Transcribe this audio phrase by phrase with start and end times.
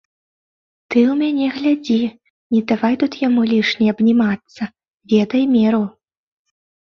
[0.93, 1.97] Ты ў мяне глядзі,
[2.55, 4.63] не давай тут яму лішне абнімацца,
[5.15, 5.83] ведай меру.